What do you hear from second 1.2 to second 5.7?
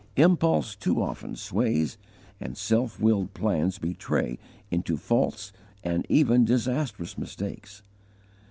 sways, and self willed plans betray into false